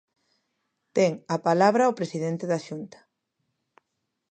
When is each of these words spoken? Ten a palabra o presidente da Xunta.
Ten 0.95 1.11
a 1.35 1.37
palabra 1.47 1.91
o 1.91 1.97
presidente 1.99 2.45
da 2.51 2.59
Xunta. 2.65 2.99